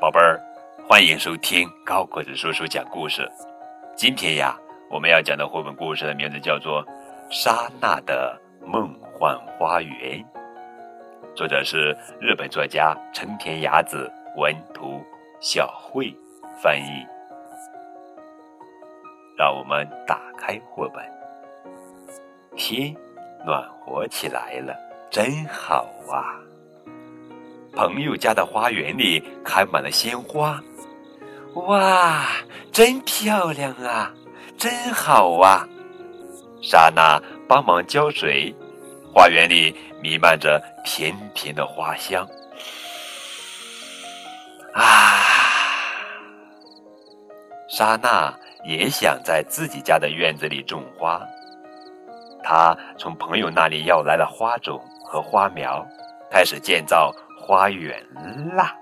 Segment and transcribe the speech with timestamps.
[0.00, 0.40] 宝贝儿，
[0.88, 3.30] 欢迎收听高个子叔叔讲故事。
[3.96, 4.58] 今天呀，
[4.90, 6.84] 我们要讲的绘本故事的名字叫做
[7.30, 10.20] 《莎娜的梦幻花园》，
[11.34, 15.00] 作者是日本作家成田雅子，文图，
[15.40, 16.12] 小慧
[16.62, 17.06] 翻译。
[19.38, 21.04] 让我们打开绘本，
[22.56, 22.94] 天
[23.44, 24.74] 暖和起来了，
[25.10, 26.45] 真好啊！
[27.76, 30.58] 朋友家的花园里开满了鲜花，
[31.54, 32.26] 哇，
[32.72, 34.10] 真漂亮啊，
[34.56, 35.68] 真好啊！
[36.62, 38.52] 莎娜帮忙浇水，
[39.12, 42.26] 花园里弥漫着甜甜的花香。
[44.72, 45.20] 啊，
[47.68, 51.20] 莎娜也想在自己家的院子里种花，
[52.42, 55.86] 她从朋友那里要来了花种和花苗，
[56.30, 57.14] 开始建造。
[57.46, 57.96] 花园
[58.56, 58.74] 啦！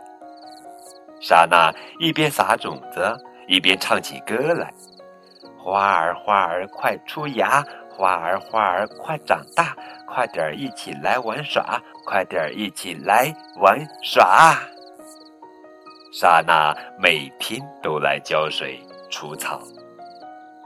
[1.21, 3.15] 莎娜一边撒种子，
[3.47, 4.73] 一边唱起歌来
[5.61, 9.77] ：“花儿花儿快出芽，花儿花儿快长大，
[10.09, 14.59] 快点儿一起来玩耍，快点儿一起来玩耍。”
[16.11, 19.61] 莎娜每天都来浇水、除草，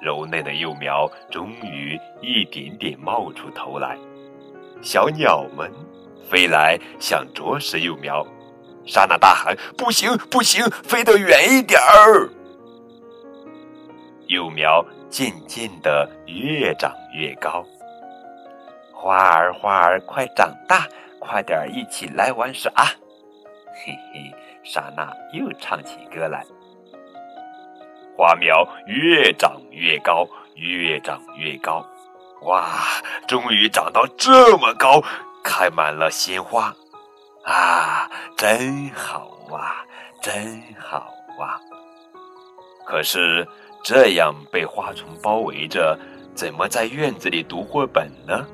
[0.00, 3.98] 柔嫩的幼苗终于一点点冒出头来，
[4.82, 5.68] 小鸟们。
[6.28, 8.26] 飞来想啄食幼苗，
[8.84, 12.28] 莎娜大喊：“不行，不行，飞得远一点儿！”
[14.28, 17.64] 幼苗渐渐的越长越高。
[18.92, 20.86] 花儿花儿快长大，
[21.18, 22.70] 快点一起来玩耍！
[22.74, 26.44] 嘿嘿，莎娜又唱起歌来。
[28.16, 31.86] 花苗越长越高，越长越高，
[32.42, 32.66] 哇，
[33.26, 35.00] 终于长到这么高！
[35.48, 36.76] 开满了鲜花，
[37.42, 39.82] 啊，真好啊，
[40.20, 41.10] 真好
[41.40, 41.56] 啊！
[42.84, 43.48] 可是
[43.82, 45.98] 这样被花丛包围着，
[46.34, 48.46] 怎么在院子里读绘本呢？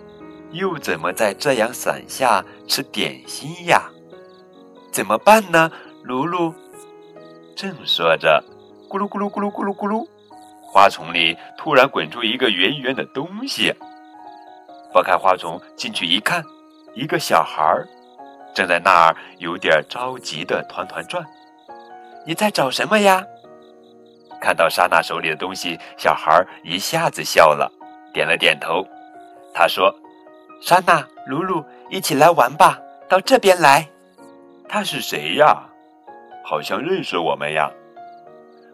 [0.52, 3.90] 又怎么在遮阳伞下吃点心呀？
[4.92, 5.68] 怎么办呢？
[6.04, 6.54] 噜噜
[7.56, 8.40] 正说着，
[8.88, 10.06] 咕噜咕噜咕噜咕噜咕噜，
[10.62, 13.74] 花丛里突然滚出一个圆圆的东西。
[14.92, 16.40] 拨开花丛，进去一看。
[16.94, 17.86] 一个小孩儿
[18.54, 21.24] 正在那儿有点着急的团团转。
[22.26, 23.24] 你在找什么呀？
[24.40, 27.70] 看到莎娜手里的东西，小孩一下子笑了，
[28.12, 28.86] 点了点头。
[29.52, 29.94] 他说
[30.60, 32.78] ：“莎娜、鲁鲁，一起来玩吧，
[33.08, 33.88] 到这边来。”
[34.68, 35.64] 他是谁呀？
[36.44, 37.70] 好像认识我们呀。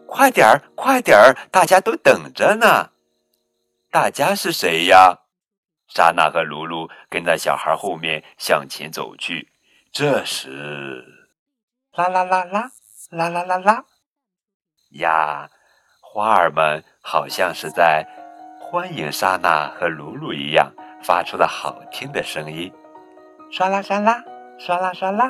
[0.07, 2.89] 快点儿，快点儿，大家都等着呢。
[3.89, 5.20] 大家是谁呀？
[5.93, 9.49] 莎娜和卢卢跟在小孩后面向前走去。
[9.91, 11.03] 这时，
[11.93, 12.71] 啦啦啦啦，
[13.09, 13.83] 啦啦啦啦，
[14.91, 15.49] 呀，
[15.99, 18.07] 花儿们好像是在
[18.61, 20.71] 欢迎莎娜和卢卢一样，
[21.03, 22.71] 发出了好听的声音。
[23.51, 24.23] 唰啦唰啦，
[24.57, 25.29] 唰啦唰啦。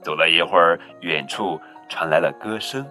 [0.00, 2.88] 走了一会儿，远处传来了歌声：“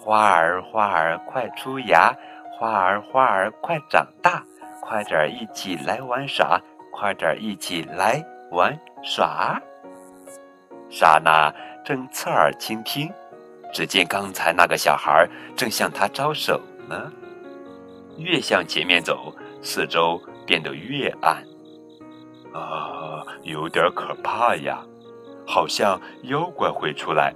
[0.00, 2.10] 花儿花儿快出芽，
[2.52, 4.42] 花儿花儿快长大。”
[4.86, 6.60] 快点一起来玩耍！
[6.92, 9.58] 快点一起来玩耍！
[10.90, 11.50] 莎娜
[11.82, 13.10] 正侧耳倾听，
[13.72, 17.10] 只见刚才那个小孩正向他招手呢。
[18.18, 21.42] 越向前面走，四周变得越暗，
[22.52, 24.84] 啊，有点可怕呀，
[25.46, 27.34] 好像妖怪会出来。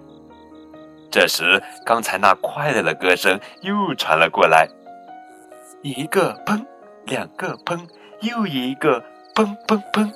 [1.10, 4.68] 这时，刚才那快乐的歌声又传了过来，
[5.82, 6.62] 一个砰。
[7.08, 7.80] 两个砰，
[8.20, 9.02] 又一个
[9.34, 10.12] 砰砰砰！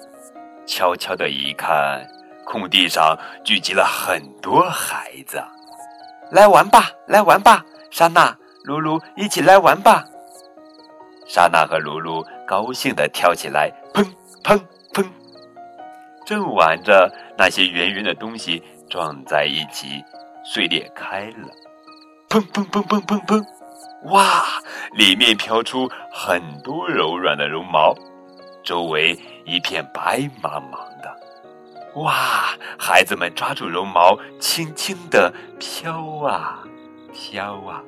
[0.67, 2.07] 悄悄的一看，
[2.45, 5.43] 空地上聚集了很多孩子。
[6.31, 7.65] 来玩吧，来玩吧！
[7.91, 10.05] 莎娜、露露一起来玩吧。
[11.27, 14.05] 莎娜和露露高兴的跳起来，砰
[14.45, 14.61] 砰
[14.93, 15.07] 砰！
[16.27, 20.05] 正玩着，那些圆圆的东西撞在一起，
[20.45, 21.49] 碎裂开了。
[22.29, 23.45] 砰砰砰砰砰砰！
[24.05, 24.45] 哇！
[24.95, 27.95] 里面飘出很多柔软的绒毛，
[28.63, 31.17] 周围一片白茫茫的。
[31.97, 32.57] 哇！
[32.79, 36.63] 孩子们抓住绒毛，轻轻地飘啊
[37.13, 37.83] 飘啊。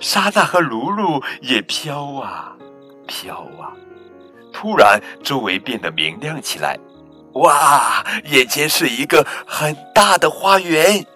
[0.00, 2.56] 莎娜和露露也飘啊
[3.06, 3.72] 飘啊。
[4.52, 6.78] 突然，周围变得明亮起来。
[7.34, 8.04] 哇！
[8.24, 11.06] 眼前是一个很大的花园。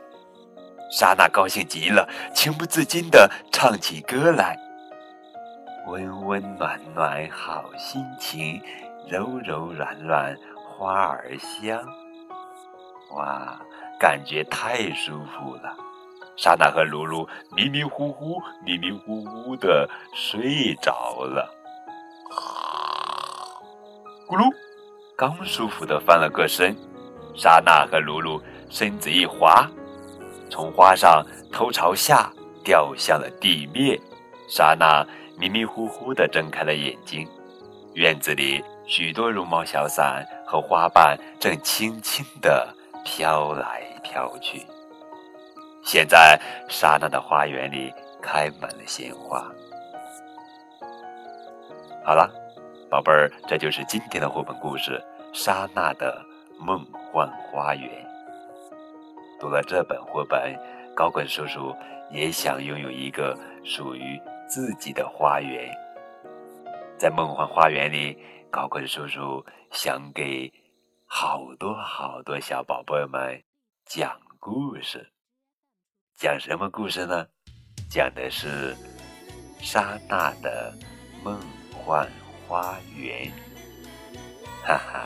[0.90, 4.56] 莎娜高兴极了，情不自禁地唱起歌来
[5.88, 8.60] ：“温温暖暖好心情，
[9.08, 11.82] 柔柔软软花儿香。”
[13.16, 13.60] 哇，
[13.98, 15.76] 感觉太舒服了。
[16.36, 21.50] 莎娜和露露迷迷糊糊、迷迷糊糊的睡着了。
[24.28, 24.50] 咕噜，
[25.16, 26.76] 刚舒服的翻了个身，
[27.34, 29.66] 莎娜和露露身子一滑，
[30.50, 32.30] 从花上头朝下
[32.64, 33.98] 掉向了地面。
[34.48, 35.04] 莎娜
[35.36, 37.28] 迷迷糊糊的睁开了眼睛，
[37.94, 42.72] 院子里许多绒毛小伞和花瓣正轻轻的
[43.04, 44.64] 飘来飘去。
[45.82, 47.92] 现在，莎娜的花园里
[48.22, 49.44] 开满了鲜花。
[52.04, 52.30] 好了，
[52.88, 55.02] 宝贝儿，这就是今天的绘本故事
[55.36, 56.24] 《莎娜的
[56.58, 57.90] 梦幻花园》。
[59.38, 60.54] 读了这本绘本，
[60.94, 61.74] 高滚叔叔
[62.10, 65.70] 也想拥有一个属于自己的花园。
[66.98, 68.18] 在梦幻花园里，
[68.50, 70.50] 高滚叔叔想给
[71.04, 73.42] 好多好多小宝贝们
[73.84, 75.12] 讲故事。
[76.16, 77.26] 讲什么故事呢？
[77.90, 78.74] 讲的是
[79.60, 80.72] 莎娜的
[81.22, 81.38] 梦
[81.72, 82.08] 幻
[82.48, 83.30] 花园。
[84.64, 85.04] 哈哈，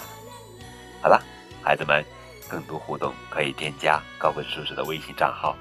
[1.03, 1.21] 好了，
[1.63, 2.05] 孩子们，
[2.51, 5.57] 更多互动可以添加高文叔叔的微信账号。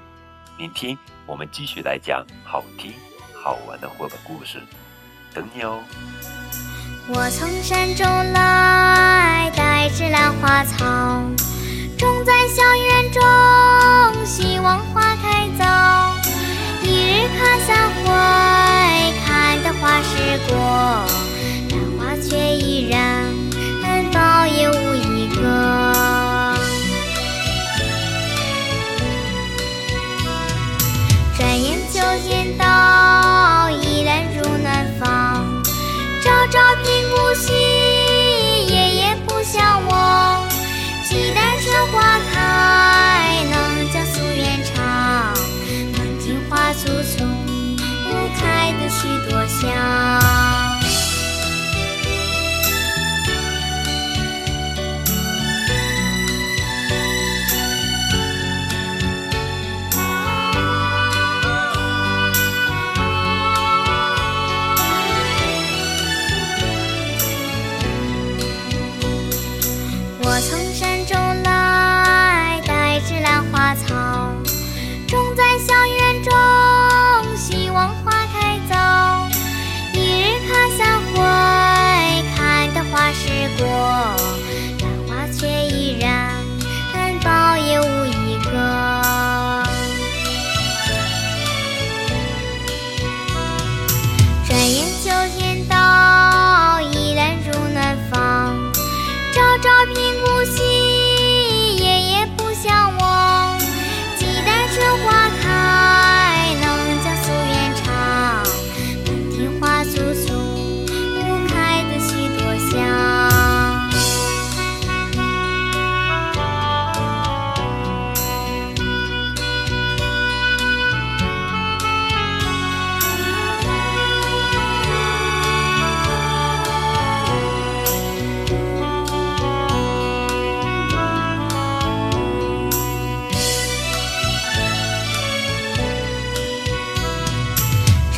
[0.58, 2.92] 明天我们继续来讲好听
[3.32, 4.60] 好玩的绘本故事，
[5.32, 5.80] 等你哦。
[7.08, 10.84] 我从山中来，带着兰花草，
[11.96, 13.22] 种在小园中，
[31.60, 32.69] 转眼就见到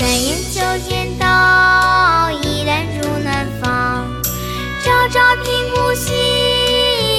[0.03, 4.05] 转眼秋天到，依然入南方。
[4.83, 6.13] 朝朝频顾惜，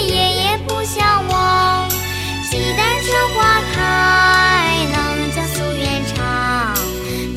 [0.06, 1.90] 夜夜不相忘。
[2.52, 6.75] 期待春花开，能将夙愿偿。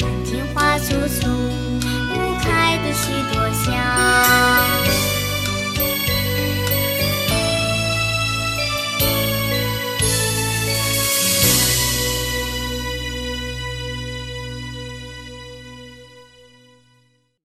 [0.01, 1.36] 满庭花簇簇。